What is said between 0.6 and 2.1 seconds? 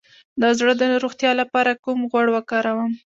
د روغتیا لپاره کوم